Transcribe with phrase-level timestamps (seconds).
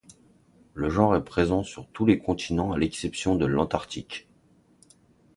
[0.73, 4.27] Le genre est présent sur tous les continents à l'exception de l'Antarctique.